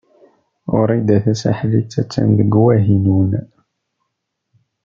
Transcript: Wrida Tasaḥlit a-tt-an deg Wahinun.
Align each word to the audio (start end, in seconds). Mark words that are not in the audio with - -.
Wrida 0.81 1.17
Tasaḥlit 1.25 1.91
a-tt-an 2.01 2.29
deg 2.39 2.51
Wahinun. 2.63 3.31